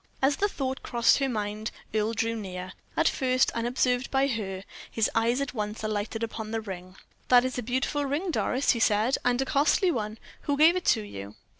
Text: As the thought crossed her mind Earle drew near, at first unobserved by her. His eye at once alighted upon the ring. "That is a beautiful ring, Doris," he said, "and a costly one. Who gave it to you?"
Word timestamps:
As 0.19 0.37
the 0.37 0.47
thought 0.47 0.81
crossed 0.81 1.19
her 1.19 1.29
mind 1.29 1.69
Earle 1.93 2.13
drew 2.13 2.35
near, 2.35 2.73
at 2.97 3.07
first 3.07 3.51
unobserved 3.51 4.09
by 4.09 4.25
her. 4.25 4.63
His 4.89 5.11
eye 5.13 5.29
at 5.33 5.53
once 5.53 5.83
alighted 5.83 6.23
upon 6.23 6.49
the 6.49 6.59
ring. 6.59 6.95
"That 7.27 7.45
is 7.45 7.59
a 7.59 7.61
beautiful 7.61 8.05
ring, 8.05 8.31
Doris," 8.31 8.71
he 8.71 8.79
said, 8.79 9.17
"and 9.23 9.39
a 9.43 9.45
costly 9.45 9.91
one. 9.91 10.17
Who 10.49 10.57
gave 10.57 10.75
it 10.75 10.85
to 10.85 11.03
you?" 11.03 11.35